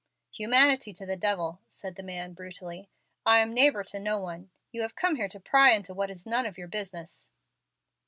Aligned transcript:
"Humanity 0.31 0.93
to 0.93 1.05
the 1.05 1.15
devil!" 1.15 1.59
said 1.67 1.93
the 1.95 2.01
man, 2.01 2.33
brutally, 2.33 2.89
"I 3.23 3.37
am 3.37 3.53
neighbor 3.53 3.83
to 3.83 3.99
no 3.99 4.19
one. 4.19 4.49
You 4.71 4.81
have 4.81 4.95
come 4.95 5.15
here 5.17 5.27
to 5.29 5.39
pry 5.39 5.73
into 5.73 5.93
what 5.93 6.09
is 6.09 6.25
none 6.25 6.47
of 6.47 6.57
your 6.57 6.67
business." 6.67 7.29